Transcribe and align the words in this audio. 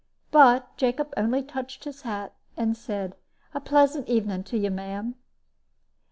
But 0.31 0.75
Jacob 0.77 1.13
only 1.15 1.43
touched 1.43 1.83
his 1.83 2.01
hat, 2.01 2.33
and 2.57 2.75
said, 2.75 3.15
"A 3.53 3.61
pleasant 3.61 4.07
evening 4.09 4.43
to 4.45 4.57
you, 4.57 4.71
ma'am." 4.71 5.13